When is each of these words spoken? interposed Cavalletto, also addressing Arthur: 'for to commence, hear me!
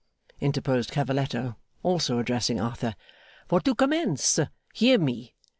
interposed 0.39 0.89
Cavalletto, 0.89 1.57
also 1.83 2.17
addressing 2.17 2.59
Arthur: 2.59 2.95
'for 3.47 3.61
to 3.61 3.75
commence, 3.75 4.39
hear 4.73 4.97
me! 4.97 5.35